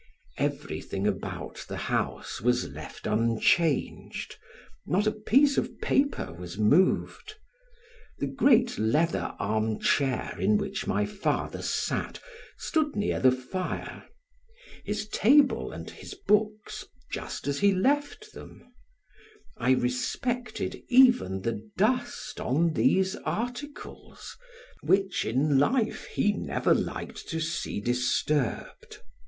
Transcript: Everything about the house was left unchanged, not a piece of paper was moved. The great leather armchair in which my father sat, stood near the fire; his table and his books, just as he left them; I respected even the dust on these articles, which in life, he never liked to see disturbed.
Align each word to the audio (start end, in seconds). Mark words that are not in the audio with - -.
Everything 0.39 1.05
about 1.05 1.63
the 1.69 1.77
house 1.77 2.41
was 2.41 2.69
left 2.69 3.05
unchanged, 3.05 4.35
not 4.87 5.05
a 5.05 5.11
piece 5.11 5.59
of 5.59 5.79
paper 5.79 6.33
was 6.33 6.57
moved. 6.57 7.35
The 8.17 8.25
great 8.25 8.79
leather 8.79 9.35
armchair 9.37 10.35
in 10.39 10.57
which 10.57 10.87
my 10.87 11.05
father 11.05 11.61
sat, 11.61 12.19
stood 12.57 12.95
near 12.95 13.19
the 13.19 13.31
fire; 13.31 14.05
his 14.83 15.07
table 15.07 15.71
and 15.71 15.87
his 15.87 16.15
books, 16.15 16.83
just 17.11 17.45
as 17.45 17.59
he 17.59 17.71
left 17.71 18.33
them; 18.33 18.73
I 19.55 19.73
respected 19.73 20.81
even 20.89 21.43
the 21.43 21.69
dust 21.77 22.39
on 22.39 22.73
these 22.73 23.15
articles, 23.17 24.35
which 24.81 25.25
in 25.25 25.59
life, 25.59 26.05
he 26.07 26.31
never 26.33 26.73
liked 26.73 27.27
to 27.29 27.39
see 27.39 27.79
disturbed. 27.79 28.97